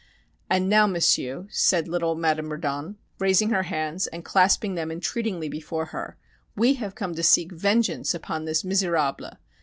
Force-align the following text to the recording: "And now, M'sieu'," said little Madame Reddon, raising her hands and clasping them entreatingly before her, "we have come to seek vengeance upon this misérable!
"And 0.49 0.67
now, 0.67 0.87
M'sieu'," 0.87 1.45
said 1.51 1.87
little 1.87 2.15
Madame 2.15 2.51
Reddon, 2.51 2.97
raising 3.19 3.51
her 3.51 3.61
hands 3.61 4.07
and 4.07 4.25
clasping 4.25 4.73
them 4.73 4.89
entreatingly 4.89 5.47
before 5.47 5.85
her, 5.93 6.17
"we 6.55 6.73
have 6.73 6.95
come 6.95 7.13
to 7.13 7.21
seek 7.21 7.51
vengeance 7.51 8.15
upon 8.15 8.45
this 8.45 8.63
misérable! 8.63 9.37